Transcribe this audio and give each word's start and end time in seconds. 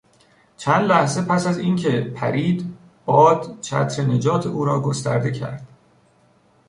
چند 0.57 0.87
لحظه 0.89 1.21
پس 1.21 1.47
از 1.47 1.57
اینکه 1.57 2.13
پرید 2.15 2.73
باد 3.05 3.61
چتر 3.61 4.03
نجات 4.03 4.45
او 4.45 4.65
را 4.65 4.81
گسترده 4.81 5.31
کرد. 5.31 5.67